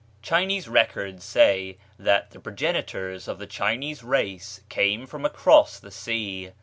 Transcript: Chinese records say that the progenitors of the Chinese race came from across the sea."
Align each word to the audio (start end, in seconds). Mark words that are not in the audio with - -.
Chinese 0.23 0.67
records 0.67 1.23
say 1.23 1.77
that 1.99 2.31
the 2.31 2.39
progenitors 2.39 3.27
of 3.27 3.37
the 3.37 3.45
Chinese 3.45 4.01
race 4.01 4.61
came 4.67 5.05
from 5.05 5.23
across 5.25 5.77
the 5.77 5.91
sea." 5.91 6.49